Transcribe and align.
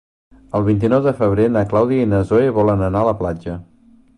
El 0.59 0.63
vint-i-nou 0.69 1.03
de 1.07 1.13
febrer 1.19 1.45
na 1.57 1.63
Clàudia 1.73 2.07
i 2.07 2.09
na 2.15 2.23
Zoè 2.31 2.49
volen 2.59 2.85
anar 2.89 3.07
a 3.07 3.11
la 3.13 3.17
platja. 3.21 3.59